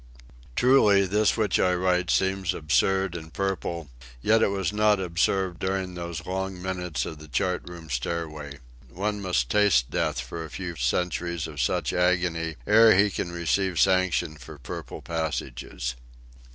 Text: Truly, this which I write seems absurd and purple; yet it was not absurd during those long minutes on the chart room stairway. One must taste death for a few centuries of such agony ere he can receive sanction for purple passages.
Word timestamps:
Truly, 0.55 1.05
this 1.05 1.37
which 1.37 1.59
I 1.59 1.75
write 1.75 2.09
seems 2.09 2.55
absurd 2.55 3.13
and 3.13 3.31
purple; 3.31 3.87
yet 4.19 4.41
it 4.41 4.47
was 4.47 4.73
not 4.73 4.99
absurd 4.99 5.59
during 5.59 5.93
those 5.93 6.25
long 6.25 6.59
minutes 6.59 7.05
on 7.05 7.17
the 7.17 7.27
chart 7.27 7.69
room 7.69 7.87
stairway. 7.87 8.57
One 8.89 9.21
must 9.21 9.51
taste 9.51 9.91
death 9.91 10.19
for 10.19 10.43
a 10.43 10.49
few 10.49 10.75
centuries 10.75 11.45
of 11.45 11.61
such 11.61 11.93
agony 11.93 12.55
ere 12.65 12.95
he 12.97 13.11
can 13.11 13.31
receive 13.31 13.79
sanction 13.79 14.37
for 14.37 14.57
purple 14.57 15.03
passages. 15.03 15.93